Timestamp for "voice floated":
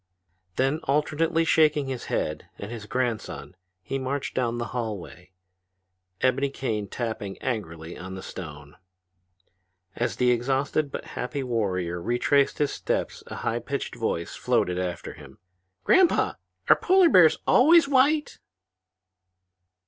13.93-14.79